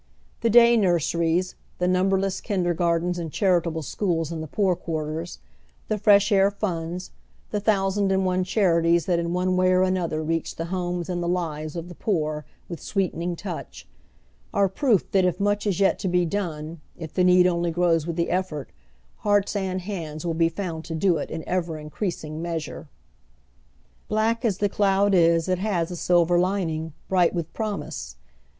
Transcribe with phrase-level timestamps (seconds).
[0.39, 5.37] The Day Nur series, the numberless Kindergai'teiis and charitable schools in the poor quarters,
[5.89, 7.11] the Fresh Air Funds,
[7.51, 11.21] the thousand and one chanties that in one way or another reach the lioines and
[11.21, 13.87] the lives of the poor with sweetening touch,
[14.55, 18.07] are proof that if much is yet to bo done, if the need only grows
[18.07, 18.71] with the effort,
[19.17, 22.89] hearts and hands will be found to do it in ever increasing measure.
[24.07, 28.15] Black as the cloud is it has a silver lining, bright with promise.